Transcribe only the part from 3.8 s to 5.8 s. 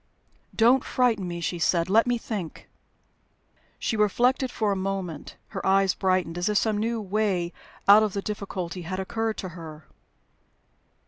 reflected for a moment. Her